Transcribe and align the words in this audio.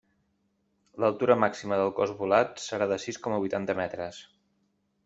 L'altura 1.03 1.35
màxima 1.43 1.79
del 1.81 1.93
cos 2.01 2.15
volat 2.23 2.65
serà 2.65 2.89
de 2.95 2.99
sis 3.07 3.21
coma 3.29 3.43
huitanta 3.45 3.79
metres. 3.83 4.27